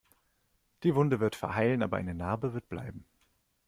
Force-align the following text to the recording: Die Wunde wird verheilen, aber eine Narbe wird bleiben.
Die 0.81 0.95
Wunde 0.95 1.19
wird 1.19 1.35
verheilen, 1.35 1.83
aber 1.83 1.97
eine 1.97 2.15
Narbe 2.15 2.55
wird 2.55 2.67
bleiben. 2.69 3.05